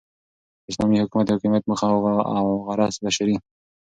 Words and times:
داسلامي 0.67 1.01
حكومت 1.03 1.27
دحاكميت 1.27 1.63
موخه 1.69 1.87
اوغرض 2.37 2.93
بشري 3.01 3.37